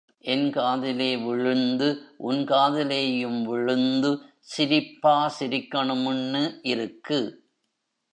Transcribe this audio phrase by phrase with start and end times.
[0.23, 1.87] என் காதிலே விழுந்து,
[2.17, 4.11] உன் காதிலேயும் விழுந்து
[4.41, 6.59] சிரிப்பா சிரிக்கணும்னு
[6.61, 7.19] இருக்கு!